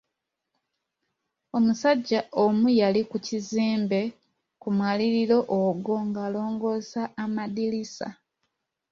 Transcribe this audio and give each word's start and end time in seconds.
Omusajja 1.57 2.19
omu 2.43 2.67
yali 2.79 3.01
ku 3.09 3.17
kizimbe 3.25 4.01
ku 4.61 4.67
mwaliiro 4.77 5.37
ogwo 5.63 5.95
ng’alongoosa 6.07 7.01
madirisa. 7.35 8.07